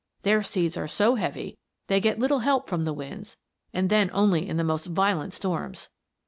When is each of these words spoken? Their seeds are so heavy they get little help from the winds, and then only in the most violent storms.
Their 0.23 0.41
seeds 0.41 0.77
are 0.77 0.87
so 0.87 1.13
heavy 1.13 1.59
they 1.85 2.01
get 2.01 2.17
little 2.17 2.39
help 2.39 2.67
from 2.67 2.85
the 2.85 2.91
winds, 2.93 3.37
and 3.71 3.87
then 3.87 4.09
only 4.13 4.49
in 4.49 4.57
the 4.57 4.63
most 4.63 4.87
violent 4.87 5.31
storms. 5.31 5.89